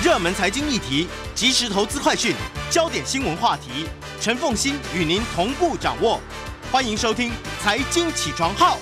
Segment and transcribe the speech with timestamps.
[0.00, 2.32] 热门财经议题、即时投资快讯、
[2.70, 3.88] 焦点新闻话题，
[4.20, 6.20] 陈凤欣与您同步掌握。
[6.70, 7.30] 欢迎收听
[7.60, 8.76] 《财经起床号》。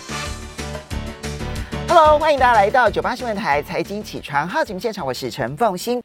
[1.89, 6.03] Hello，欢迎大家来到九八新闻台《财经起床号》节目现场，我是陈凤欣。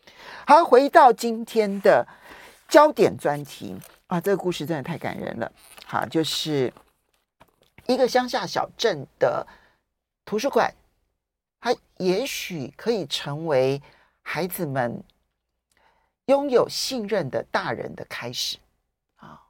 [0.48, 2.08] 好，回到今天的
[2.70, 3.76] 焦点专题
[4.08, 5.52] 啊，这个故事真的太感人了。
[5.86, 6.72] 好，就是。
[7.88, 9.46] 一个乡下小镇的
[10.24, 10.74] 图书馆，
[11.60, 13.82] 它也许可以成为
[14.22, 15.04] 孩子们
[16.26, 18.58] 拥有信任的大人的开始
[19.16, 19.42] 啊。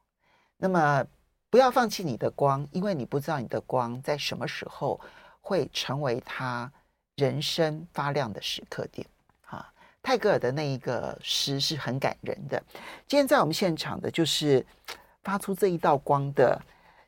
[0.58, 1.06] 那么，
[1.50, 5.00] 不要放弃你的光，因为你不知道你的光在什么时候
[5.40, 6.72] 会成为他
[7.16, 9.08] 人生发亮的时刻点
[9.46, 9.72] 啊。
[10.02, 12.62] 泰戈尔的那一个诗是很感人的。
[13.08, 14.66] 今天在我们现场的就是
[15.24, 16.62] 发出这一道光的。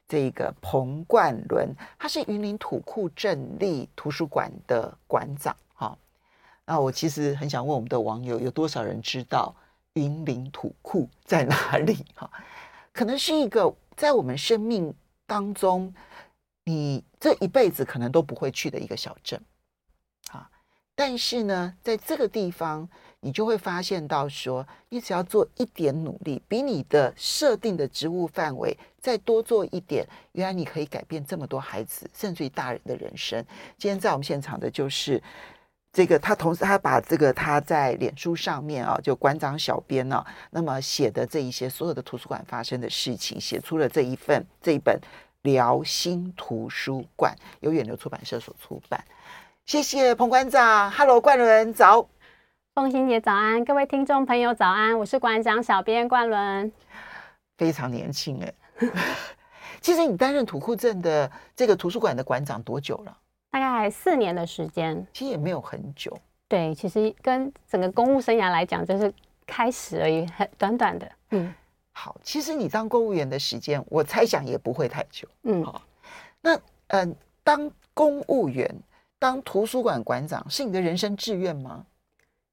[0.06, 5.56] 这个彭冠伦，他是云林土库镇立图书馆的馆长。
[6.66, 9.56] 那我其实很想问我们的网友，有多少人知道
[9.94, 12.06] 云林土库在哪里？
[12.16, 12.30] 哈，
[12.92, 14.94] 可能是一个在我们生命
[15.26, 15.94] 当中，
[16.66, 19.42] 你这一辈子可能都不会去的一个小镇。
[20.32, 20.50] 啊，
[20.96, 22.90] 但是呢，在这个地方。
[23.26, 33.42] 你就会发现到说，你只要做一点努力，比你的设定的职务范围再多做一点，原来你可以改变这么多孩子甚至于大人的人生。
[33.78, 35.24] 今天在我们现场的就是
[35.94, 44.96] 这个，他同时他把这个他在脸书上面啊，就馆长小编啊，那么写的这一些所有的图书馆发生的事情，写出了这一份这一本
[45.44, 49.06] 《辽心图书馆》，由远流出版社所出版。
[49.68, 52.10] 谢谢彭馆长，Hello，冠伦早。
[52.74, 56.72] 凤馨姐早安，各位听众朋友早安，我是馆长小编冠伦，
[57.56, 58.54] 非常年轻哎。
[59.80, 63.16] 其实你担任土库镇的这个图书馆的馆长多久了？
[63.54, 66.12] 大概四年的时间，其实也没有很久。
[66.48, 69.14] 对，其实跟整个公务生涯来讲，就是
[69.46, 71.12] 开始而已，很短短的。
[71.30, 71.54] 嗯，
[71.92, 75.28] 好，其实你当公务员的时间，我猜想也不会太久。
[75.44, 75.80] 嗯，好，
[76.42, 76.56] 那
[76.88, 78.68] 嗯、呃，当公务员，
[79.20, 81.86] 当图书馆馆长，是你的人生志愿吗？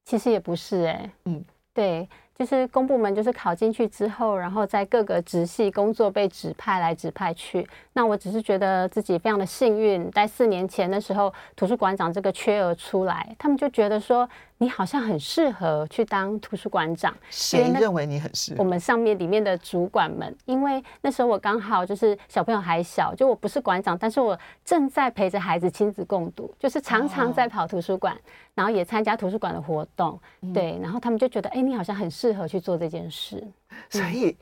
[0.05, 2.07] 其实也不是哎、欸，嗯，对，
[2.41, 7.69] 就是公部门，就是考进去之后，然后在各个直系工作被指派来指派去。
[7.93, 14.27] 那我只是觉得自己非常的幸运，在四年前的时候，图书馆长这个缺额出来，他们就觉得说。
[14.63, 17.17] 你好像很适合去当图书馆长。
[17.31, 18.63] 谁认为你很适合？
[18.63, 28.19] 我们上面里面的主管们，因为那时候我刚好就是小朋友还小，就我不是馆长，但是我正在陪着孩子亲子共读，就是常常在跑图书馆，哦、
[28.57, 30.21] 然后也参加图书馆的活动。
[30.43, 33.47] 嗯、对，然后他们就觉得，哎，你好像很适合去做这件事。
[33.91, 34.37] 所以，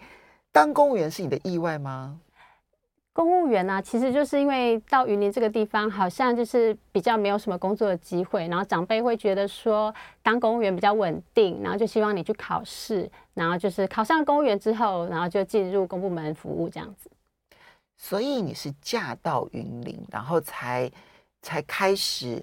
[0.53, 2.19] 当公务员是你的意外吗？
[3.13, 17.11] 公务员呢、啊，其实就是因为到云林这个地方，好像就是比较没有什么工作的机会，然后长辈会觉得说，当公务员比较稳定，然后就希望你去考试，然后就是考上公务员之后，然后就进入公部门服务这样子。
[17.97, 20.89] 所以你是嫁到云林，然后才
[21.43, 22.41] 才开始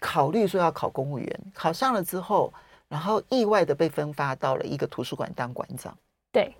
[0.00, 2.52] 考虑说要考公务员，考上了之后，
[2.88, 5.96] 然后意外的被分发到了一个图书馆当馆长。
[6.32, 6.54] 对。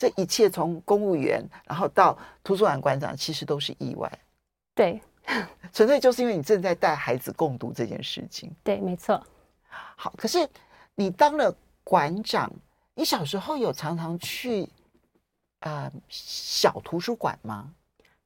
[0.00, 4.08] 这一切从公务员，然后到图书馆馆长，其实都是意外。
[4.72, 5.02] 对，
[5.74, 8.48] 纯粹就是因为你正在带孩子共读这件事情。
[8.62, 9.20] 对，没错。
[9.96, 10.48] 好，可是
[10.94, 11.52] 你当了
[11.82, 12.48] 馆长，
[12.94, 14.68] 你小时候有常常去
[15.62, 17.68] 呃小图书馆吗？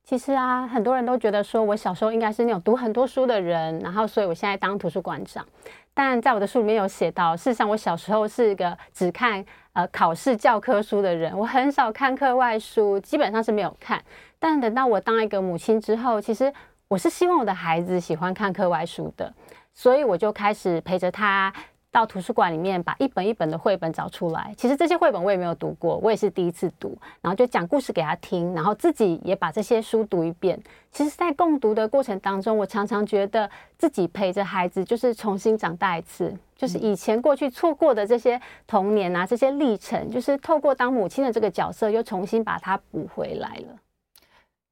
[0.04, 5.46] 其实啊，很多人都觉得说我小时候应该是那种读很多书的人，然后所以我现在当图书馆长。
[5.94, 9.44] 但在我的书里面有写到，事实上我小时候是一个只看。
[9.74, 14.04] 呃，考试教科书的人，我很少看课外书，基本上是没有看。
[14.38, 16.52] 但等到我当一个母亲之后，其实
[16.88, 19.32] 我是希望我的孩子喜欢看课外书的，
[19.72, 21.50] 所以我就开始陪着他。
[21.92, 24.52] 到图书馆里面把一本一本的绘本找出来。
[24.56, 26.96] 其实这些绘本我也没有读过，我也是第一次读。
[27.20, 30.60] 然后就讲故事给他听，然后自己也把这些书读一遍。
[30.90, 43.78] 其实，在共读的过程当中，我常常觉得自己陪着孩子，就是重新长大一次，就是以前过去错过的这些童年啊，这些历程，就是透过当母亲的这个角色，又重新把它补回来了。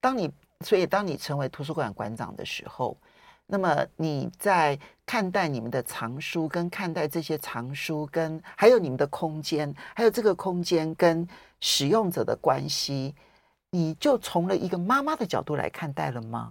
[0.00, 0.30] 当你，
[0.60, 2.96] 所以当你成为图书馆馆长的时候，
[3.50, 11.26] 那么你在看待你们的藏书，跟看待这些藏书，跟还有你们的空间，还有这个空间跟
[11.60, 13.14] 使用者的关系，
[13.70, 16.50] 你就从了一个妈妈的角度来看待了吗？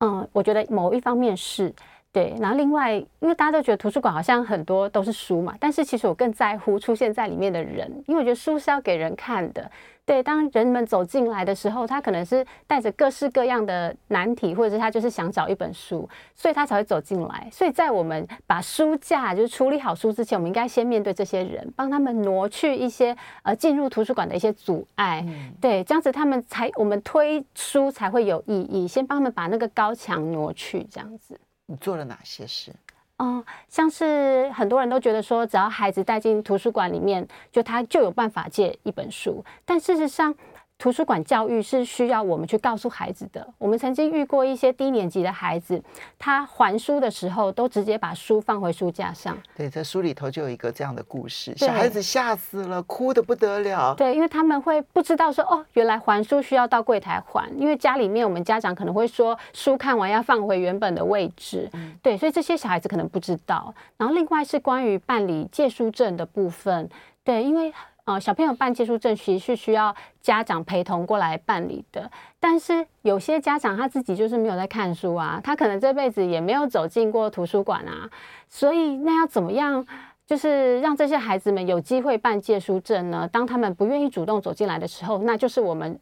[0.00, 1.74] 嗯，我觉得某一方面是。
[2.10, 9.70] 对，然后另外，因为大家都觉得图书馆好像很多都是书嘛，但是其实我更在乎出现在里面的人，因为我觉得书是要给人看的。
[10.06, 17.46] 对，当人们走进来的时候，他可能是带着各式各样的难题，或者是他就是想找一本书，所以他才会走进来。
[17.52, 25.22] 所以在我们把书架就是处理好书之前，我们应该先面对这些人，帮他们挪去一些呃进入图书馆的一些阻碍。
[25.28, 28.88] 嗯、对，这样子他们才我们推书才会有意义。
[28.88, 31.38] 先帮他们把那个高墙挪去，这样子。
[31.70, 32.74] 你做了哪些事？
[33.18, 40.34] 哦，像是很多人都觉得说，只要孩子带进图书馆里面，就他就有办法借一本书，但事实上。
[40.78, 43.44] 图书馆教育是需要我们去告诉孩子的。
[43.58, 45.82] 我们曾经遇过一些低年级的孩子，
[46.16, 49.36] 他还书的时候都直接把书放回书架上。
[49.56, 53.92] 对，在书里头就有一个这样的故事，小孩子吓死了，哭得不得了。
[53.96, 61.68] 对，因为他们会不知道说，哦，原来还书需要到柜台还，因为家里面我们家长可能会说，书看完要放回原本的位置。
[61.72, 63.74] 嗯，对，所以这些小孩子可能不知道。
[63.96, 66.88] 然后另外是关于办理借书证的部分，
[67.24, 67.72] 对，因为。
[68.08, 72.10] 哦，小朋友办借书证其实是需要家长陪同过来办理的，
[72.40, 78.08] 但是有些家长他自己就是没有在看书啊，他可能这辈子也没有走进过图书馆啊，
[78.48, 79.86] 所以那要怎么样，
[80.26, 83.28] 就是让这些孩子们有机会办借书证呢？
[83.30, 86.00] 当他们不愿意主动走进来的时候，那就是我们。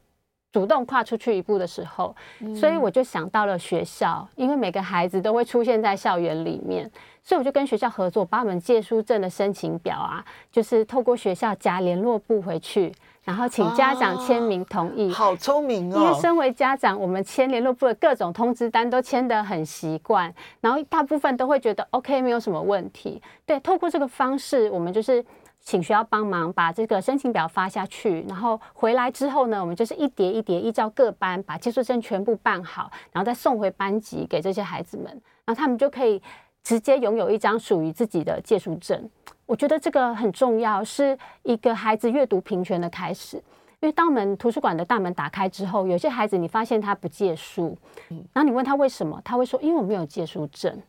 [0.56, 2.16] 主动跨出去一步的时候，
[2.58, 6.90] 所以我就想到了学校，因为每个孩子都会出现在校园里面，
[7.22, 12.90] 所以我就跟学校合作，把我们借书证的申请表啊，就是透过学校夹联络部回去，
[13.22, 15.12] 然后请家长签名同意。
[15.12, 15.98] 好聪明哦！
[15.98, 23.20] 因为身为家长，我们签联络部的各种通知单都签得很习惯，然后大部分都会觉得 OK，没有什么问题。
[23.44, 25.22] 对，透过这个方式，我们就是。
[25.66, 35.06] 请学校帮忙把这个申请表发下去，然后回来之后呢，我们就是一叠一叠依照各班把借书证全部办好，然后再送回班级给这些孩子们，
[35.44, 36.22] 然后他们就可以
[36.62, 39.10] 直接拥有一张属于自己的借书证。
[39.44, 43.36] 我觉得这个很重要，是一个孩子阅读平权的开始。
[43.80, 47.76] 因为当我们图书馆的大门打开之后，有些孩子你发现他不借书，
[48.08, 50.80] 然后你问他为什么，他会说因为我没有借书证，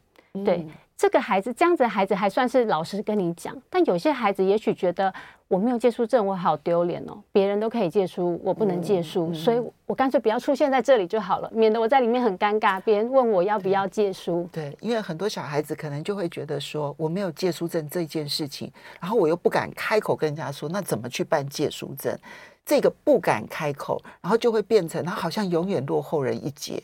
[0.46, 0.68] 对。
[0.98, 5.14] 这个孩子这样子的孩子还算是老实跟你讲，但有些孩子也许觉得
[5.48, 14.50] 我没有借书证，我好丢脸哦，别人都可以借书，我不能借书，所以我干脆不要出现在这里就好了，免得我在里面很尴尬，别人问我要不要借书。
[14.52, 22.18] 对，对，因为很多小孩子可能就会觉得说我没有借书证这件事情，然后我又不敢开口跟人家说，那怎么去办借书证？
[22.66, 26.82] 这个不敢开口，然后就会变成他好像永远落后人一截。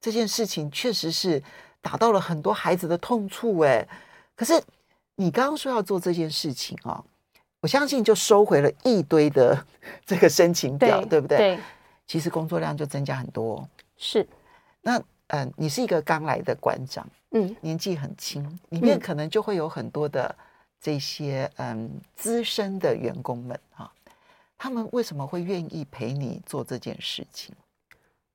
[0.00, 1.40] 这件事情确实是。
[1.86, 3.86] 打到了很多孩子的痛处，哎，
[4.34, 4.60] 可是
[5.14, 7.00] 你刚刚说要做这件事情啊，
[7.60, 9.64] 我相信就收回了一堆的
[10.04, 11.38] 这个申请表，对，对不对？
[11.38, 11.58] 对，
[12.04, 13.64] 其实工作量就增加很多。
[13.96, 14.26] 是，
[14.82, 14.98] 那
[15.28, 20.34] 嗯、呃，你是一个刚来的馆长，嗯，年纪很轻，里面可能就会有很多的
[20.80, 23.88] 这些嗯资深的员工们啊，
[24.58, 27.54] 他们为什么会愿意陪你做这件事情？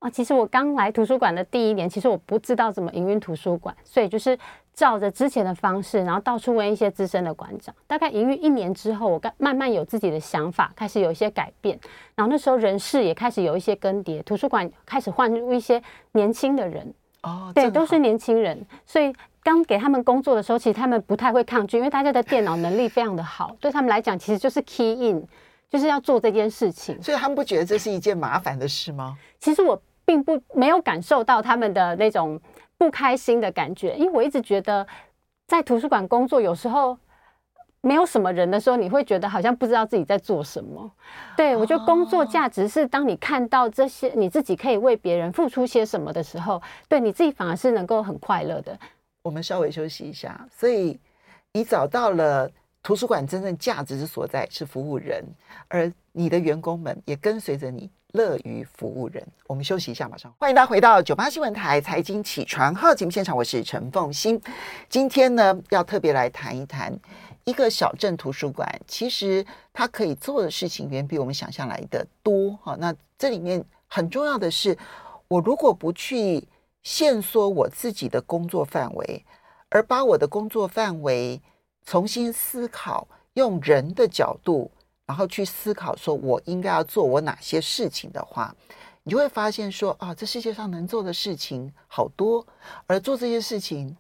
[0.02, 4.36] 啊，其实我刚来图书馆的第一年，其实我不知道怎么营运图书馆，所以就是
[4.74, 7.74] 照着之前的方式，然后到处问一些资深的馆长。
[7.86, 11.80] 大概营运一年之后，我慢慢有自己的想法，开始有一些改变。
[12.16, 15.80] 然后那时候人事也开始有一些更迭，图书馆开始换入一些
[16.14, 16.92] 年轻的人。
[17.22, 18.60] 哦，对，都是年轻人。
[18.84, 25.24] 所以刚给他们工作的时候，其实他们不太会抗拒，因为大家的电脑能力非常的好，对他们来讲，其实就是 key in，
[25.70, 27.00] 就是要做这件事情。
[27.04, 29.16] 所以他们不觉得这是一件麻烦的事吗？
[29.40, 29.80] 其实我。
[30.06, 32.40] 并不没有感受到他们的那种
[32.78, 34.86] 不开心的感觉，因为我一直觉得
[35.48, 36.98] 在图书馆工作，有时候
[37.82, 40.92] 没有什么人的时候，你会觉得好像不知道自己在做什么。
[41.36, 48.78] 对，我觉得工作价值是当你看到这些你自己可以为别人付出些什么的时候，对你自己反而是能够很快乐的。
[49.24, 51.00] 我们稍微休息一下，所以
[51.54, 52.50] 你找到了
[52.82, 55.24] 图书馆真正价值之所在是服务人，
[55.68, 57.90] 而你的员工们也跟随着你。
[58.14, 64.42] 乐于服务人，我们休息一下，马上欢迎大家回到九八新闻台财经起床号节目现场，我是陈凤欣。
[64.90, 66.94] 今天呢，要特别来谈一谈
[67.46, 72.52] 一个小镇图书馆，其实它可以做的事情远比我们想象来的多。
[72.64, 74.78] 哈，那这里面很重要的是，
[75.28, 76.46] 我如果不去
[76.84, 79.26] 限缩我自己的工作范围，
[79.70, 81.42] 而把我的工作范围
[81.86, 84.70] 重新思考，用人的角度。
[85.06, 88.56] 然后去思考，说我应该要做我哪些事情的话，
[89.04, 92.46] 你就会发现说啊，这世界上能做的事情好多，
[92.88, 93.96] 而做这些事情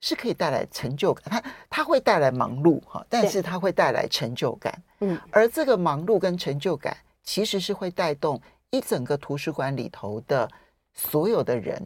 [0.00, 1.24] 是可以带来成就感。
[1.30, 4.82] 它它会带来忙碌哈，但是它会带来成就感。
[5.00, 8.38] 嗯，而这个忙碌跟成就感，其实是会带动
[8.70, 10.50] 一整个图书馆里头的
[10.92, 11.82] 所有的人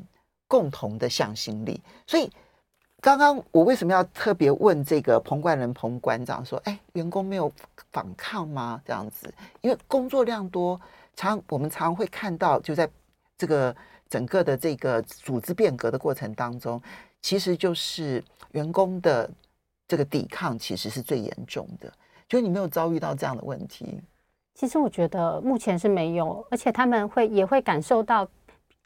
[0.48, 1.80] 共同的向心力。
[2.06, 2.28] 所以。
[3.00, 7.52] 刚刚我为什么要特别问这个彭冠仁彭馆长说：“哎，员工没有
[7.94, 8.78] 反抗吗？
[8.84, 9.32] 这样子，
[9.62, 10.78] 因为工作量多，
[11.16, 12.86] 常我们常会看到，就在
[13.38, 13.74] 这个
[14.10, 16.82] 整个的这个组织变革的过程当中，
[17.22, 19.30] 其实就是员工的
[19.88, 21.90] 这个抵抗其实是最严重的。
[22.28, 24.00] 就你没有遭遇到这样的问题？
[24.54, 28.28] 其实我觉得目前是没有，而且他们会也会感受到。”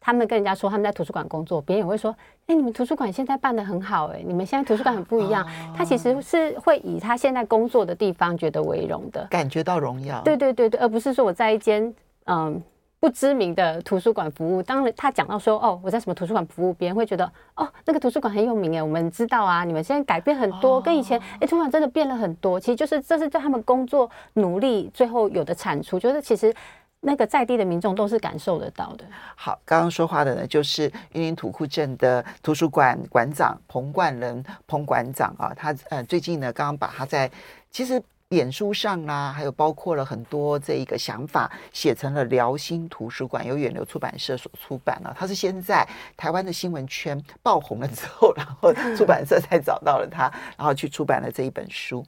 [0.01, 2.17] 他们跟人家说他们在图书馆工作，别人也会说
[2.49, 10.23] ：“哎，你们图书馆现在办的很好，哎，你们现在图书馆很不一样。”他其实是会以他现在工作的地方觉得为荣的，感觉到荣耀。
[10.23, 12.59] 对对对对，而不是说我在一间嗯
[13.01, 14.63] 不知名的图书馆服务。
[14.63, 22.59] 当然，他讲到说：“哦，我在什么图书馆服务？”别人会觉得：“哦，那个图书馆很有名哎，我们知道啊。”你们现在改变很多，跟以前哎，图书馆真的变了很多。
[22.59, 26.55] 其实就是这是在他们工作努力最后有的产出，就是其实。
[27.01, 29.05] 那个在地的民众都是感受得到的。
[29.37, 37.31] 好，刚刚说话的呢，就是云林土库镇的图书馆馆长彭冠仁彭馆长啊，他呃最近呢，刚刚把他在
[37.71, 45.15] 其实脸书上啊，还有包括了很多这一个想法，写成了辽心图书馆，由远流出版社所出版了。
[45.17, 52.05] 他是先在台湾的新闻圈爆红了之后，然后出版社才找到了他，然后去出版了这一本书。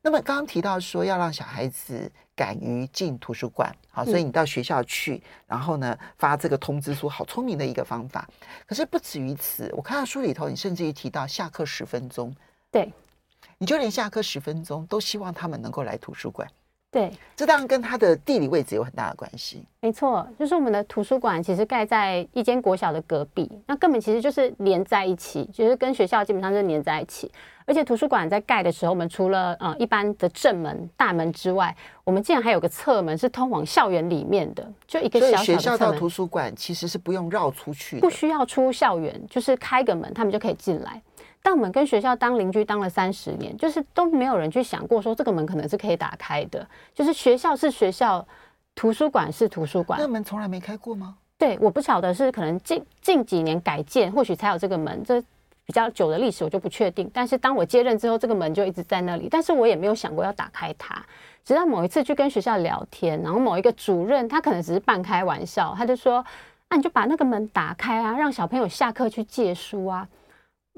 [0.00, 8.28] 那么刚刚提到说要让小孩子敢于进图书馆，好，所以你到学校去，嗯、然后呢发这个通知书，好聪明的一个方法。
[8.64, 12.34] 可是不止于此，我看到书里头，你甚至于提到下课十分钟，
[12.70, 12.92] 对，
[13.58, 16.48] 你就连下课十分钟都希望他们能够来图书馆。
[16.90, 19.62] 对，这当然跟它的地理位置有很大的关系。
[19.80, 27.30] 没错，就是我们的图书馆其实盖在一间国小的隔壁，那根本其实就是连在一起，就是跟学校基本上就是连在一起。
[27.66, 41.02] 而且图书馆在盖的时候，我们除了呃一般的正门大门之外，我们竟然还有个侧门是通往校园里面的，就一个小小的学校到图书馆其实是不用绕出去，不需要出校园，就是开个门，他们就可以进来。
[41.42, 46.66] 但我们跟学校当邻居当了三十年，就是都没有人去想过说这个门可能是可以打开的。
[46.94, 48.26] 就是学校是学校，
[48.74, 51.16] 图书馆是图书馆，那门从来没开过吗？
[51.38, 55.02] 对，我不晓得是可能近近几年改建，或许才有这个门。
[55.04, 55.22] 这
[55.64, 57.10] 比较久的历史我就不确定。
[57.14, 61.00] 但是当我接任之后，这个门就一直在那里，但是我也没有想过要打开它。
[61.44, 66.24] 直到某一次去跟学校聊天，然后某一个主任他可能只是半开玩笑，他就说
[66.68, 70.06] ：“那、啊、你就把那个门打开啊，让小朋友下课去借书啊。”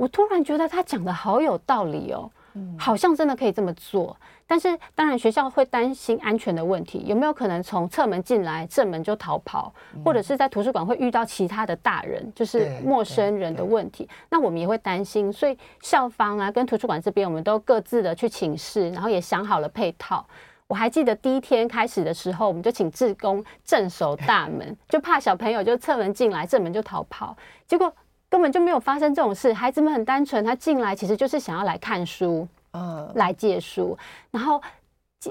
[0.01, 2.31] 我突然觉得他讲的好有道理哦，
[2.79, 4.17] 好像真的可以这么做。
[4.47, 9.71] 但是当然学校会担心安全的问题，有没有可能从侧门进来，正门就逃跑，
[10.03, 14.09] 或者是在图书馆会遇到其他的大人，就是陌生人的问题？
[14.31, 20.27] 那我们也会担心，所以校方啊跟图书馆这边，我们都各自的去请示，然后也想好了配套。
[20.67, 27.93] 我还记得第一天开始的时候，我们就请志工镇守大门，就怕小朋友就侧门进来，正门就逃跑，结果。
[28.31, 33.99] 根本就没有发生这种事，孩子们很单纯，他进来其实就是想要来看书，嗯，来借书，
[34.31, 34.63] 然后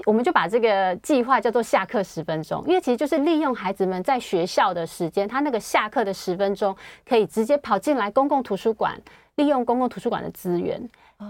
[0.04, 6.76] 我们就把这个计划叫做下课十分钟，因为其实就是利用孩子们在学校的时间，他那个下课的十分钟
[7.08, 9.00] 可以直接跑进来公共图书馆，
[9.36, 10.78] 利用公共图书馆的资源，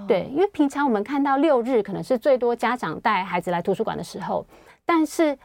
[0.09, 4.45] 对，因为平常我们看到六日可能是最多家长带孩子来图书馆的时候，
[4.85, 5.39] 但是。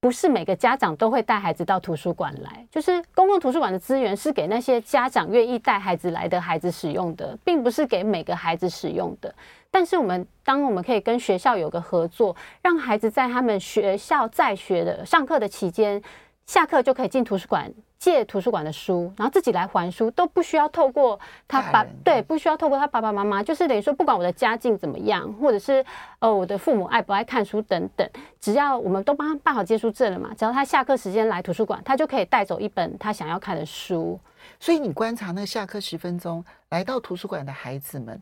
[0.00, 9.34] 不是每个家长都会带孩子到图书馆来，就是公共图书馆的资源是给那些家长愿意带孩子来的孩子使用的，并不是给每个孩子使用的。
[9.70, 16.00] 但是我们当我们可以跟学校有个合作，让孩子在他们学校在学的上课的期间，
[16.46, 17.72] 下课就可以进图书馆。
[17.98, 25.84] 借图书馆的书，然后自己来还书，都不需要透过他爸，对，不需要透过他爸爸妈妈，就是等于说，不管我的家境怎么样，或者是
[26.18, 34.20] 呃我的父母爱不爱看书等等，只要我们都帮他办好借书证了嘛，只要他下课时间来图书馆，他就可以带走一本他想要看的书。
[34.60, 38.20] 所以你观察那下课十分钟来到图书馆的孩子们，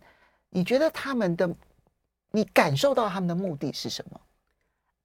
[0.50, 1.50] 你觉得他们的，
[2.30, 4.20] 你感受到他们的目的是什么？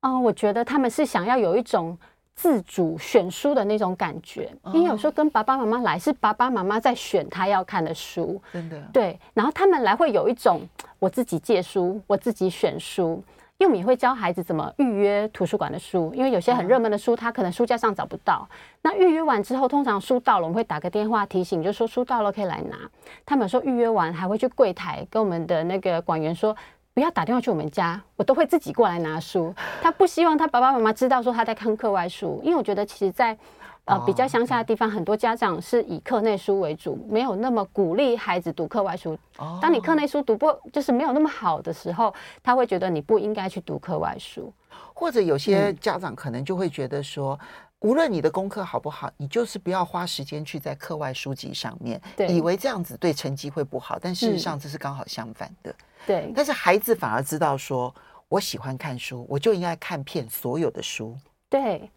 [0.01, 1.97] 哦、呃，我觉得他们是想要有一种。
[2.41, 9.19] 自主选书的那种感觉，因为有时候跟爸爸妈妈来，是爸爸妈妈在选他要看的书，真的对。
[9.33, 10.61] 然后他们来会有一种
[10.99, 13.21] 我自己借书，我自己选书，
[13.57, 18.47] 因为我们也会教孩子怎么预约图书馆的书，因为有些很热门的书，他可能书架上找不到。
[18.83, 22.77] 那预约完之后，通常书到了，我们会打个电话提醒，就说书到了可以来拿。
[23.25, 26.55] 他们说预约完还会去柜台跟我们的那个馆员说。
[26.99, 29.55] 不要打电话去我们家，我都会自己过来拿书。
[29.81, 33.37] 他不希望他爸爸妈妈知道说他在看课外书，因为我觉得其实，在
[33.85, 39.17] 呃比较乡下的地方，很多家长是以课内书为主，没有那么鼓励孩子读课外书。
[39.61, 42.13] 当你课内书读不就是没有那么好的时候，
[42.43, 44.51] 他会觉得你不应该去读课外书。
[44.93, 47.39] 或者有些家长可能就会觉得说，
[47.81, 55.73] 无论你的功课好不好，你就是不要花时间去在课外书籍上面，以为这样子对成绩会不好，但事实上这是刚好相反的。
[56.05, 57.93] 对，但是孩子反而知道说，
[58.27, 61.17] 我喜欢看书，我就应该看遍所有的书。
[61.49, 61.89] 对。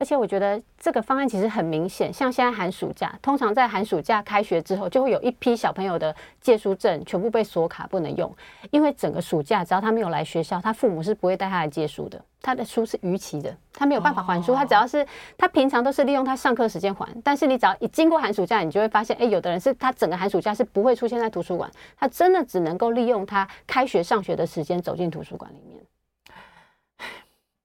[0.00, 8.34] 而且我觉得这个方案其实很明显，像现在寒暑假，通常在寒暑假开学之后，就会有一批小朋友的借书证全部被锁卡，不能用。
[8.70, 12.18] 因为整个暑假，只要他没有来学校，他父母是不会带他来借书的。
[12.40, 14.54] 他的书是逾期的，他没有办法还书。
[14.54, 25.78] 他只要是他平常都是利用他上课时间还，但是你只要一经过寒暑假，你就会发现，哎，有的人是他整个寒暑假是不会出现在图书馆，他真的只能够利用他开学上学的时间走进图书馆里面。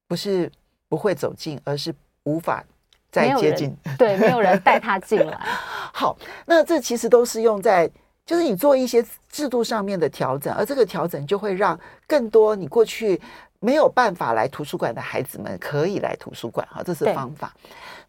[0.05, 0.51] 不是
[0.89, 1.95] 不会走进，而是。
[2.25, 2.63] 无法
[3.11, 5.39] 再接近，对，没有人带他进来。
[5.93, 6.15] 好，
[6.45, 7.89] 那这其实都是用在，
[8.25, 13.19] 就是你做一些制度上面的调整，而这个调整就会让更多你过去
[13.59, 16.67] 没有办法来图书馆的孩子们可以来图书馆。
[16.69, 17.53] 哈，这是方法。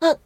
[0.00, 0.18] 那，嗯、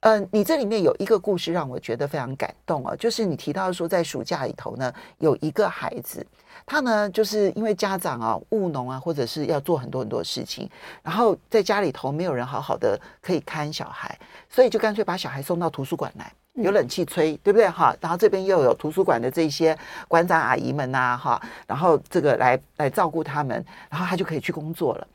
[0.00, 6.24] 呃，你这里面有一个故事让我觉得非常感动哦，就是你提到说，在暑假里头呢，有一个孩子。
[6.64, 10.68] 他呢，就是因为家长啊务农啊，或者是要做很多很多事情，
[11.02, 14.18] 然后在家里头没有人好好的可以看小孩，
[14.50, 17.94] 所以就干脆把小孩送到图书馆来，有冷气吹，嗯、对不对哈？
[18.00, 19.76] 然后这边又有图书馆的这些
[20.08, 25.06] 馆长阿姨们呐、啊、哈，然后这个来来照顾他们，然后他就可以去工作了。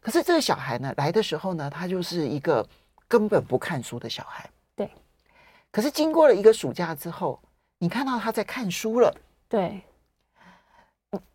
[0.00, 2.64] 可是这个小孩呢，来的时候呢，他就是一个
[3.10, 4.48] 根本不看书的小孩。
[4.76, 4.88] 对。
[5.72, 7.40] 可是经过了一个暑假之后，
[7.78, 9.12] 你看到他在看书了。
[9.48, 9.80] 对。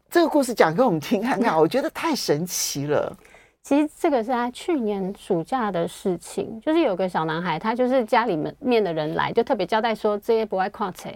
[0.10, 3.14] 这个故事讲给我们听看看， 我觉得太神奇了。
[3.62, 11.10] 其实这个是他去年暑假的事情，就是有个小男孩，他就是家里面面的人来，就特别交代说这些不爱看册，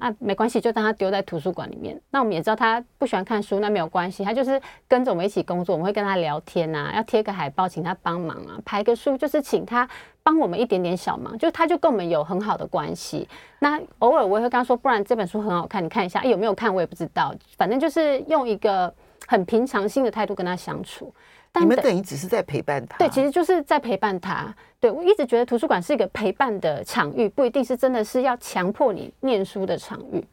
[0.00, 2.00] 啊，没关系，就当他丢在图书馆里面。
[2.10, 9.88] 那我们也知道他不喜欢看书，那没有关系，他就是跟着我们一起工作，我们会跟他聊天啊，要贴个海报请他帮忙啊，排个书就是请他。
[10.24, 13.28] 帮我们一点点小忙，就他就跟我们有很好的关系。
[13.58, 16.22] 那偶尔我也会跟他说，不然这本书很好看，你看一下。
[16.22, 18.94] 有没有看我也不知道，反正就是用一个
[19.26, 21.12] 很平常心的态度跟他相处。
[21.52, 24.52] 但你们等于只是在陪伴他，对，其实就是在陪伴他。
[24.80, 30.24] 对，我一直觉得图书馆是一个陪伴的场域，不一定是真的是要强迫你念书的场域。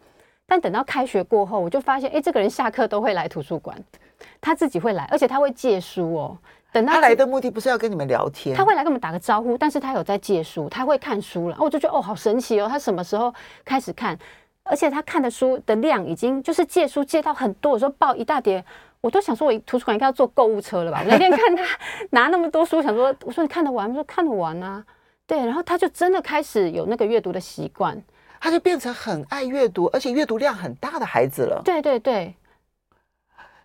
[0.47, 3.77] 但等到开学过后，我就发现，哎，这个人下课都会来图书馆，
[4.39, 6.37] 他自己会来，而且他会借书哦。
[6.71, 13.33] 等他，他来的目的不是要跟你们聊天，他会来跟我们打个招呼，但是他有在借书，他会看书了，我就觉得哦，好神奇哦，他什么时候
[13.65, 14.17] 开始看？
[14.63, 18.63] 而且他看的书的量已经就是借书借到很多，有时候抱一大叠，
[19.01, 20.99] 我都想说，我图书馆应该要坐购物车了吧？
[20.99, 21.63] 我那天 看他
[22.11, 23.95] 拿那么多书，想说，我说你看得完吗？
[23.95, 24.85] 说看得完啊，
[25.25, 28.01] 对，然后他就真的开始有那个阅读的习惯，
[28.41, 31.61] 他就变成很爱阅读，而且阅读量很大的孩子了。
[31.63, 32.35] 对对对，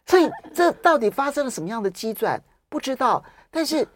[0.07, 2.41] 所以这到底发生了什么样的机转？
[2.69, 3.87] 不知道，但是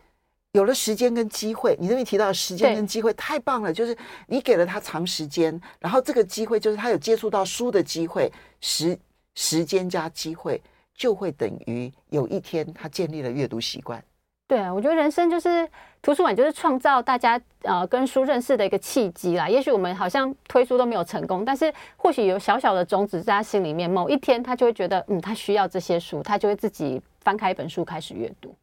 [0.53, 3.97] 有了时间跟机会，你这边提到时间跟机会太棒了，就是
[4.27, 8.99] 你给了他长时间，然后这个机会就是他有接触到书的机会，时
[9.35, 10.61] 时间加机会
[10.99, 14.05] 就会等于有一天他建立了阅读习惯。
[14.49, 15.69] 对啊，我觉得人生就是
[16.01, 19.47] 图书馆，就是创造大家呃跟书认识的一个契机啦。
[19.47, 28.55] 也许我们好像推书都没有成功，但是或许有小小的种子在他心里面，某一天他就会觉得，嗯，他需要这些书，他就会自己翻开一本书开始阅读。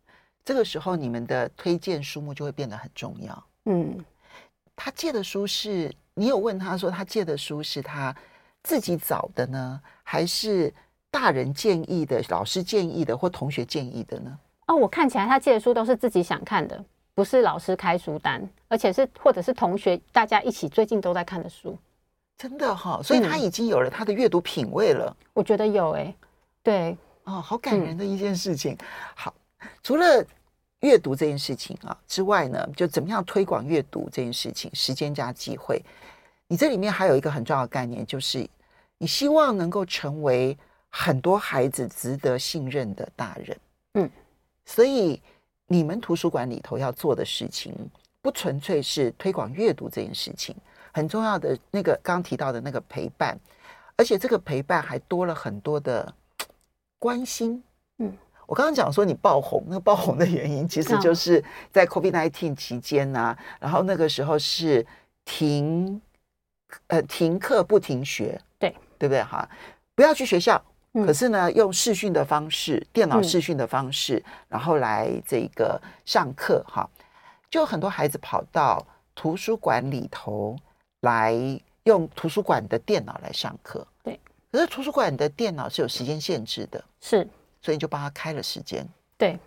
[0.44, 3.44] 这个时候，你们的推荐书目就会变得很重要。
[3.66, 4.04] 嗯，
[4.76, 8.16] 他借的书是你有问他说，他借的书是他
[8.64, 10.74] 自己找的呢，还是
[11.16, 14.38] 大人建议的、老师建议的或同学建议的呢？
[14.68, 21.78] 哦，我看起来他借的书都是自己想看的，不是老师开书单，而且是或者是同学大家一起最近都在看的书。
[22.38, 25.06] 真的哈、哦，所以他已经有了他的阅读品味了。
[25.06, 26.14] 嗯、我觉得有诶，
[26.62, 28.74] 对，哦，好感人的一件事情。
[28.74, 29.34] 嗯、好。
[29.82, 30.22] 除了
[30.82, 35.82] 阅读这件事情啊之外呢，就怎么样推广阅读这件事情，时间加机会。
[36.50, 38.46] 你这里面还有一个很重要的概念，就是
[38.98, 40.58] 你希望能够成为
[40.98, 43.58] 很多孩子值得信任的大人。
[43.96, 44.10] 嗯，
[44.66, 45.22] 所以
[45.68, 47.76] 你们图书馆里头要做的事情，
[48.22, 50.56] 不纯粹是推广阅读这件事情，
[50.94, 53.38] 很重要的那个刚刚提到的那个陪伴，
[53.98, 56.14] 而且这个陪伴还多了很多的
[56.98, 57.62] 关心。
[57.98, 58.18] 嗯。
[58.48, 64.86] 我刚刚讲说你爆红，那个爆红的原因其实就是在 COVID-19 期间呐、啊，然后那个时候是
[65.26, 66.00] 停，
[66.88, 69.50] 呃，停课不停学，对对不对哈？
[69.96, 70.64] 不要去学校，
[71.04, 76.90] 可是呢，用视讯的方式，电脑视讯的方式，然后来这个上课哈，
[77.50, 80.56] 就很多孩子跑到图书馆里头
[81.02, 81.34] 来
[81.84, 83.86] 用图书馆的电脑来上课。
[84.04, 84.20] 对，
[84.52, 87.28] 可是图书馆的电脑是有时间限制的，是，
[87.62, 88.88] 所以你就帮他开了时间。
[89.18, 89.38] 对。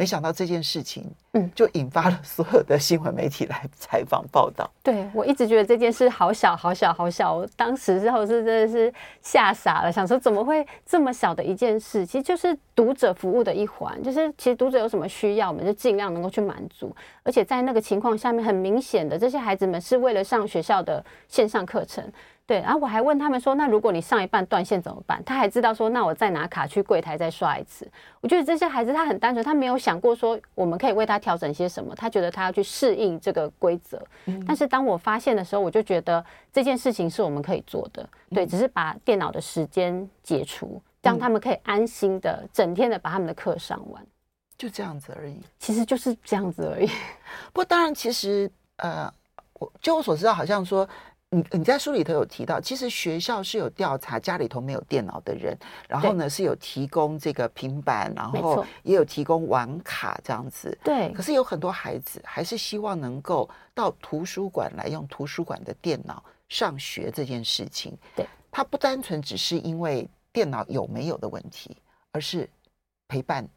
[0.00, 4.66] 没想到这件事情，嗯，就引发了所有的新闻媒体来采访报道。
[4.82, 12.06] 对，我一直觉得这件事好小好小好小，我当时之后是真的是吓傻了，想说怎么会这么小的一件事？
[12.06, 16.96] 其实就是读者服务的一环，就是其实读者有什么需要，我们就尽量能够去满足。
[17.22, 22.02] 而且在那个情况下面，很明显的，这些孩子们是为了上学校的线上课程。
[22.50, 27.88] 对，然后我还问他们说：“那如果你上一半断线怎么办？”他还知道说：“那我再拿卡去柜台再刷一次。”
[28.20, 34.04] 我觉得这些孩子他很单纯，他没有想过说我们可以为他调整些什么，他觉得他要去适应这个规则。
[34.24, 34.44] 嗯。
[34.48, 38.04] 但是当我发现的时候，我就觉得这件事情是我们可以做的。
[38.30, 44.04] 对，只是把电脑的时间解除，让他们可以安心的整天的把他们的课上完，
[44.58, 45.40] 就这样子而已。
[45.60, 46.88] 其实就是这样子而已。
[47.54, 49.08] 不过当然，其实呃，
[49.52, 50.88] 我就我所知道，好像说。
[51.32, 55.56] 你你在书里头有提到，其实学校是有调查家里头没有电脑的人，
[55.88, 60.76] 然后呢是有提供这个平板，然后也有提供网卡这样子。
[60.82, 61.12] 对。
[61.12, 67.96] 可是有很多孩子还是希望能够到图书馆来用图书馆的电脑上学这件事情。
[68.16, 68.26] 对。
[68.50, 71.76] 他不单纯只是因为电脑有没有的问题，
[72.10, 72.50] 而是
[73.06, 73.48] 陪伴。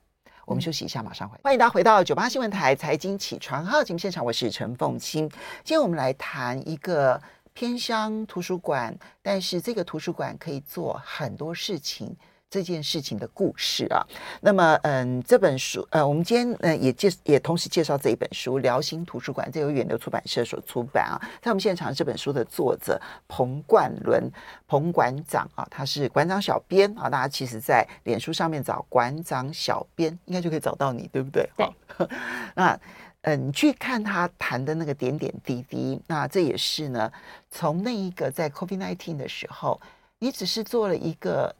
[0.45, 1.41] 我们休息一下，马上回来。
[1.43, 5.27] 欢迎大家回到九八新闻台财经起床号节目现场，我是陈凤清。
[5.63, 7.19] 今天我们来谈一个。
[7.53, 12.15] 偏乡图书馆，但是这个图书馆可以做很多事情，
[12.49, 14.05] 这件事情的故事啊。
[14.41, 21.21] 那么，嗯，这本书，呃，我们今天呃也介也同时介绍这一本书《辽心图书馆》，这由远流出版社所出版啊。
[21.41, 24.31] 在我们现场，这本书的作者彭冠伦，
[24.67, 27.07] 彭馆长啊，他是馆长小编啊。
[27.07, 31.47] 大家其实，在脸书上面找馆长小编，应该就可以找到你，对不对？
[31.55, 31.69] 对。
[32.55, 32.79] 那。
[33.23, 37.12] 嗯，你去看他谈的那个点点滴滴，那这也是呢，
[37.49, 39.79] 从那一个在 COVID-19 的时候，
[40.19, 41.55] 你只是做了一个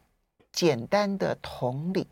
[0.52, 2.06] 简单的同理。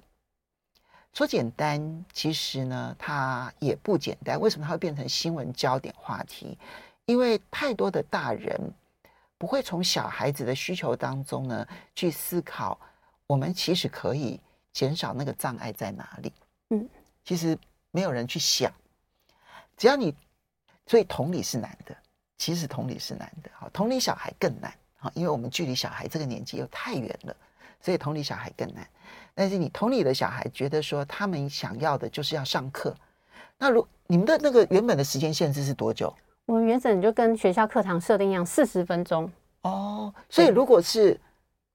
[1.13, 4.39] 说简单，其实呢，它也不简单。
[4.39, 6.57] 为什么它会变成新闻焦点话题？
[7.05, 8.57] 因为太多的大人
[9.37, 12.79] 不会从小孩子的需求当中呢去思考，
[13.27, 14.39] 我们其实可以
[14.71, 16.31] 减少那个障碍在哪里。
[16.69, 16.87] 嗯，
[17.25, 17.57] 其实
[17.91, 18.71] 没有人去想。
[19.81, 20.13] 只要你，
[20.85, 21.97] 所以同理是难的，
[22.37, 23.49] 其实同理是难的。
[23.51, 24.71] 好，同理小孩更难。
[24.99, 27.35] 好，因为我们距离小孩这个年纪又太远了，
[27.81, 28.87] 所以同理小孩更难。
[29.33, 32.95] 但是你同理的小孩觉得说，他们想要的就是要上课。
[33.57, 36.13] 那如你们的那个原本的时间限制是多久？
[36.45, 39.27] 我们原本就跟学校课堂设定一样，四十分钟。
[39.63, 41.19] 哦，所以如果是，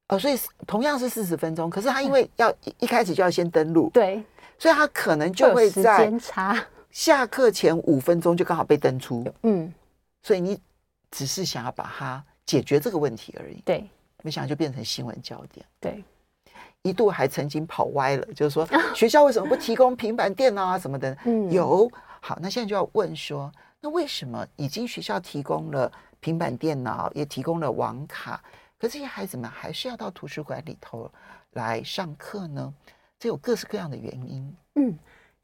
[0.07, 4.23] 哦，所以同样是四十分钟，可是他因为要一一开始就要先登录，对，
[4.61, 6.57] 所以他可能就会在差。
[6.97, 9.71] 下课前五分钟就刚好被登出，嗯，
[10.23, 10.59] 所以你
[11.11, 13.87] 只是想要把它解决这个问题而已，对，
[14.23, 16.03] 没想到就变成新闻焦点，对，
[16.81, 21.15] 一度还曾经跑歪了，就是说 学校为什么不提供平板电脑啊什么的？
[21.27, 21.87] 嗯，有，
[22.23, 28.43] 好，那现在就要问说，那为什么已经学校提供了平板电脑，也提供了网卡，
[28.79, 31.13] 可这些孩子们还是要到图书馆里头
[31.51, 32.73] 来上课呢？
[33.19, 34.99] 这有各式各样的原因，嗯。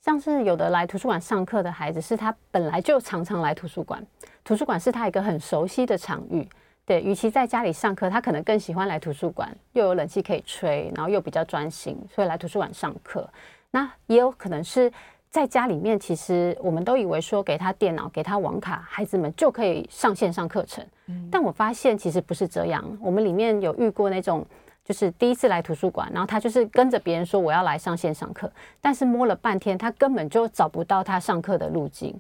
[0.05, 4.05] 像是有的来图书馆上课的孩子，是他本来就常常来图书馆，
[4.43, 6.47] 图书馆是他一个很熟悉的场域。
[6.85, 13.29] 对，与其在家里上课，他可能更喜欢来图书馆，又有冷气可以吹，然后又比较专心，所以来图书馆上课。
[13.71, 14.93] 那也有可能是
[15.31, 20.85] 在家里面，其实我们都以为说给他电脑、给他网卡，孩子们就可以上线上课程。
[21.31, 22.85] 但我发现其实不是这样。
[23.01, 24.45] 我们里面有遇过那种。
[24.85, 32.15] 就是第一次来图书馆，然后他就是跟着别人说我要来上线上课，但是摸了半天，他根本就找不到他上课的路径。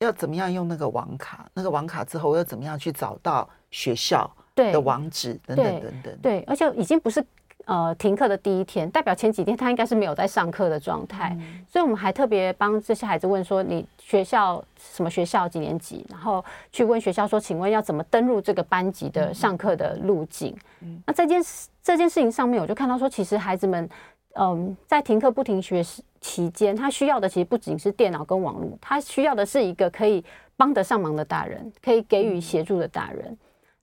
[0.00, 1.48] 要怎么样用那个网卡？
[1.54, 6.18] 那个网卡之后，要怎么样去找到学校的网址等等等等？
[6.20, 7.24] 对，而且已经不是。
[7.66, 23.88] 呃，停课的第一天，代表前几天他应该是没有在上课的状态，嗯，所以我们还特别帮这些孩子问说：“你学校什么学校几年级？”然后去问学校说：“请问要怎么登入这个班级的上课的路径？”嗯，那这件事这件事情上面，我就看到说，其实孩子们，
[24.34, 25.82] 嗯，在停课不停学
[26.20, 30.22] 期间，他需要的其实不仅是电脑跟网络，他需要的是一个可以
[30.58, 33.34] 帮得上忙的大人，可以给予协助的大人。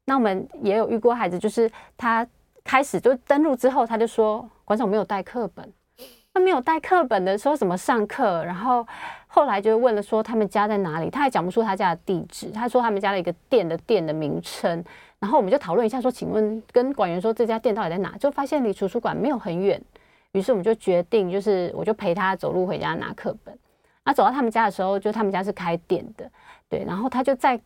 [0.05, 1.67] 那我们也有遇过孩子，就是
[1.97, 2.27] 他。
[2.63, 5.71] 开始就登录之后，他就说馆长没有带课本，
[6.33, 8.43] 他没有带课本的时候怎么上课？
[8.45, 8.85] 然后
[9.27, 14.83] 后来就问了说他们家在哪里，他还讲不出他家的地址，他说他们家的一个店的店的名称。
[15.19, 18.17] 然后我们就讨论一下说，请问跟馆员说这家店到底在哪？
[18.17, 19.79] 就发现离图书馆没有很远，
[20.31, 23.55] 于是我们就决定就是我就陪他走路回家拿课本。
[24.03, 26.27] 那走到他们家的时候，就他们家是开店的，
[26.67, 27.61] 对，然后他就在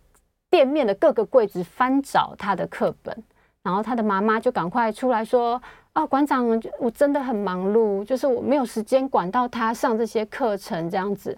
[0.49, 3.23] 店面的各个柜子翻找他的课本，
[3.65, 5.59] 然后他的妈妈就赶快出来说
[5.93, 6.47] ：“啊，馆长，
[6.79, 11.35] 我真的很忙碌，就是我没有时间管到他上这些课程这样子。”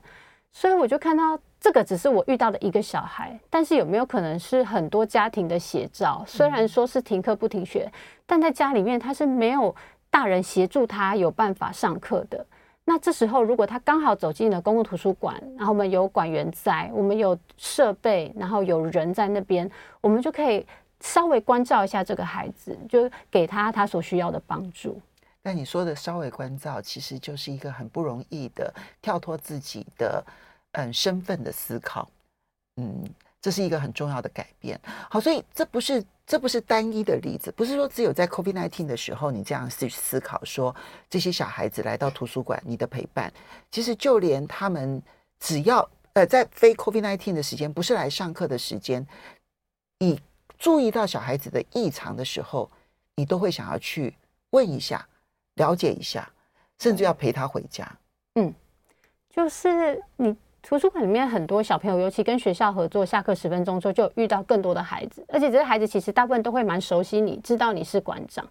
[0.51, 6.21] 所以我就看到这个只是我遇到的一个小孩，但是有没有可能是很多家庭的写照？
[6.27, 7.89] 虽然说是停课不停学，
[8.25, 9.73] 但在家里面他是没有
[10.09, 12.45] 大人协助他有办法上课的。
[12.83, 19.69] 那这时候如果他刚好走进了公共图书馆，然后我们有馆员在，我们有设备，然后有人在那边，
[20.01, 20.65] 我们就可以
[21.01, 25.01] 稍微关照一下这个孩子，就给他他所需要的帮助。
[25.41, 30.23] 那你说的稍微关照，其实就是一个很不容易的跳脱自己的。
[30.73, 32.07] 嗯，身份的思考，
[32.75, 33.03] 嗯，
[33.41, 34.79] 这是一个很重要的改变。
[35.09, 40.75] 好，所以这不是这不是单一的例子，不是说只有在 COVID-19 的时候你这样去思考说
[41.09, 43.33] 这些小孩子来到图书馆，你的陪伴，
[43.71, 45.01] 其实就连他们
[45.39, 49.07] 只要呃在非 COVID-19 的时间，不是来上课的时间，
[49.97, 50.19] 你
[50.57, 52.69] 注意到小孩子的异常的时候，
[53.15, 54.15] 你都会想要去
[54.49, 55.07] 问一下，
[55.55, 56.29] 了解一下，
[56.79, 57.87] 甚至要陪他回家。
[58.35, 58.53] 嗯，
[59.29, 60.35] 就是你。
[60.63, 68.45] 图书馆里面很多小朋友，尤其跟学校合作，下课十分钟之后就遇到更多的孩子，而且这些孩子其实大部分都会蛮熟悉你，知道你是馆长。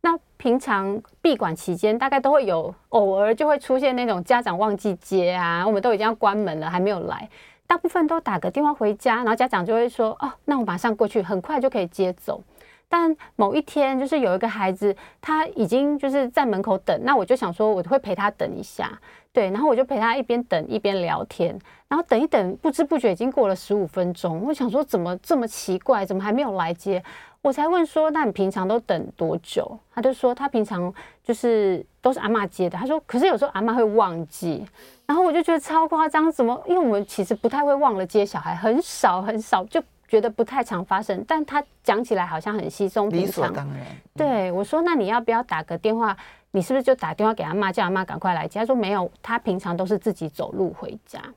[0.00, 7.28] 那平常闭馆期间，大概都会有偶尔就会出现那种家长忘记接啊，我们都已经要关门了还没有来，
[7.66, 12.42] 大部分都打个电话回家，然后家长就会说：“哦，那我马上过去，很快就可以接走。”
[12.88, 18.96] 但某一天，就是有一个孩子，他已经就是在门口等，那我就想说，我会陪他等一下，
[19.32, 27.02] 对，然后我就陪他一边等一边聊天，然后等一等，不知不觉已经过了十五分钟，我想说怎么这么奇怪，怎么还没有来接？
[27.42, 29.76] 我才问说，那你平常都等多久？
[29.92, 30.92] 他就说他平常
[31.24, 34.64] 就是都是阿嬷接的，他说可是有时候阿嬷会忘记，
[35.06, 36.62] 然后我就觉得超夸张，怎么？
[36.66, 39.82] 因为我们其实不太会忘了接小孩，很少很少就。
[40.08, 43.26] 觉得不太常发生，但他讲起来好像很稀松平常。
[43.26, 43.84] 理所当然。
[44.14, 46.16] 对我说：“那你要不要打个电话？
[46.52, 51.18] 你是不是就打电话给他妈，叫他妈赶快来接？”他说：“没有，他平常都是自己走路回家。
[51.18, 51.32] 因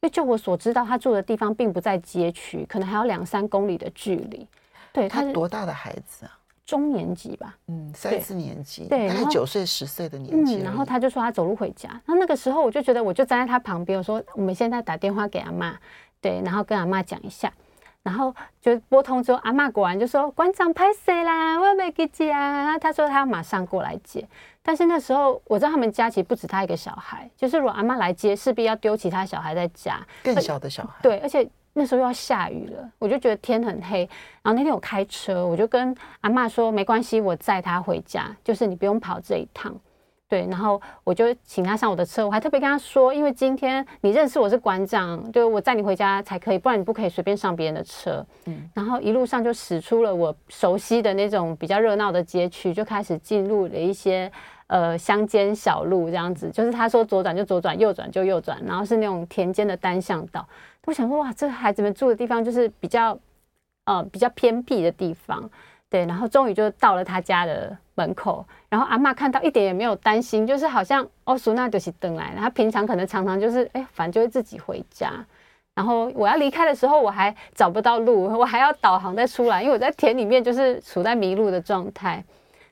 [0.00, 4.48] 为就我所知道，他住的地方并不在街区，可能还有两三公里的距离。
[4.90, 6.32] 对，他是多大的孩子啊？
[6.64, 10.56] 中年级吧，嗯，三四年级，对，大概九岁十岁的年纪。
[10.56, 11.88] 嗯，然后他就说他走路回家。
[12.06, 15.76] 那那个时候我就觉得，我就站在他旁边，我说：“我们现在打电话给阿妈，
[16.20, 17.52] 对，然后跟阿妈讲一下。”
[18.02, 21.58] 然后就拨通之后，阿妈果然就说：“馆长拍谁啦？
[21.58, 24.26] 我没给接啊。”他说他要马上过来接。
[24.62, 30.92] 但是那时候我知道他们家其实不止他一个小孩，就是如果阿妈来接，势必要丢其他小孩在家，更小的小孩。
[31.02, 34.08] 对，而且那时候又要下雨了，我就觉得天很黑。
[34.42, 39.74] 然后那天我开车，我就跟阿嬷说：“没关系，我载他回家，就是你不用跑这一趟。”
[40.26, 48.24] 对，然后我就请他上我的车，我还特别跟他说，因为今天你认识我是馆长，对我载你回家才可以，不然你不可以随便上别人的车。
[48.46, 54.30] 嗯，然后一路上就驶出了我熟悉的那种比较热闹的街区，就开始进入了一些
[54.66, 60.46] 呃乡间小路，这样子，就是他说左转就左转，右转就右转，然后是那种田间的单向道。
[60.86, 63.18] 我想说，哇，这孩子们住的地方就是比较
[63.84, 65.50] 呃比较偏僻的地方。
[65.90, 72.40] 对，然后终于就到了他家的门口，然后阿嬷看到一点也没有担心，就是好像哦，苏娜就是等来了。
[72.40, 75.12] 他平常可能常常就是哎，反正就会自己回家。
[75.72, 82.24] 然后我要离开的时候，我还找不到路，我还要导航再出来，因为我在田里面就是处在迷路的状态。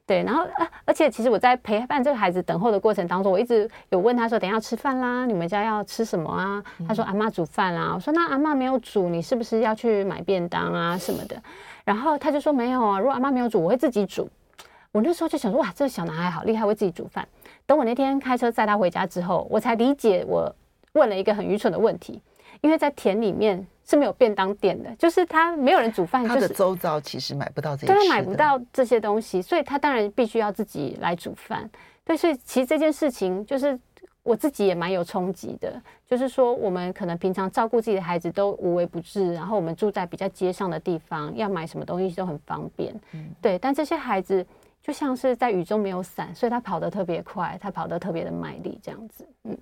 [0.05, 11.41] 对，然后啊，而且其实我在陪伴这个孩子等候的过程当中，我一直有问他说：“等一下吃饭啦，你们家要吃什么啊？”他说：“阿嬷煮饭啦。”我说：“那阿嬷没有煮，你是不是要去买便当啊什么的？”
[11.85, 14.29] 然后他就说没有啊，如果阿妈没有煮，我会自己煮。
[14.91, 17.27] 我那时候就想说，哇，这个小男孩好厉害，会自己煮饭。
[17.65, 20.55] 等我那天开车载他回家之后，我才理解我
[20.95, 22.21] 问了一个很愚蠢的问题，
[22.63, 31.71] 因为在田里面是没有便当店的，就是他没有人煮饭，就是，他的周遭其实买不到这些，对，他买不到这些东西，所以他当然必须要自己来煮饭。
[32.05, 33.79] 对，所以其实这件事情就是。
[34.25, 43.59] 我自己也蛮有冲击的，就是说我们可能平常照顾自己的孩子都无微不至，然后我们住在比较街上的地方，要买什么东西都很方便，嗯，对。
[43.59, 44.47] 但这些孩子
[44.83, 49.27] 就像是在雨中没有伞，所以他跑得特别快，他跑得特别的卖力，这样子。
[49.45, 49.57] 嗯，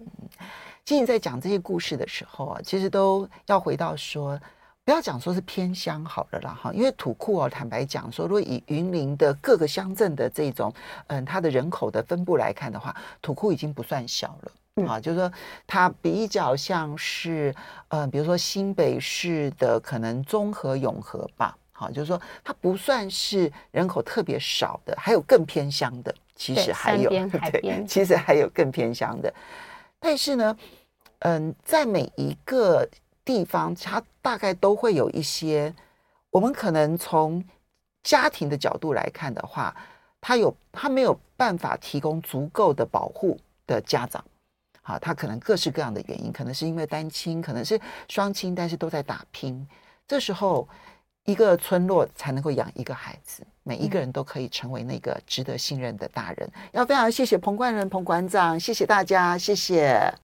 [0.84, 4.40] 其实在讲这些故事的时候啊，其实都要回到说。
[4.82, 10.72] 不要讲说是偏乡好了啦哈，因为土库哦，坦白讲说，如果以云林的各个乡镇的这种
[11.06, 15.30] 嗯，它的人口的分布来看的话，土库已经不算小了啊，就是说
[15.64, 17.54] 它比较像是
[17.88, 29.32] 嗯，比如说新北市的可能中和永和吧，好，就是说它不算是人口特别少的，还有更偏乡的，其实还有对，其实还有更偏乡的，
[29.98, 30.56] 但是呢，
[31.20, 32.86] 嗯，在每一个。
[33.22, 35.72] 地方，它大概都会有一些，
[36.30, 37.44] 我们可能从
[38.02, 39.76] 家庭的角度来看的话，
[40.20, 43.38] 他有他没有办法提供足够的保护
[43.68, 44.24] 的家长，
[44.82, 49.64] 好，他可能各式各样的原因，可能是因为单亲，可能是双亲，但是都在打拼，
[50.08, 50.66] 这时候。
[51.24, 56.50] 一个村落才能够养一个孩子，每一个人都可以成为那个值得信任的大人。
[56.72, 60.12] 要非常谢谢彭冠仁彭馆长，谢谢大家，谢谢。